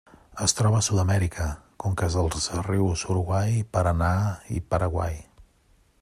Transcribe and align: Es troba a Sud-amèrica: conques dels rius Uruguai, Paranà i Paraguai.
Es 0.43 0.53
troba 0.59 0.77
a 0.77 0.85
Sud-amèrica: 0.85 1.43
conques 1.83 2.15
dels 2.19 2.47
rius 2.69 3.03
Uruguai, 3.15 3.61
Paranà 3.77 4.11
i 4.57 4.63
Paraguai. 4.75 5.21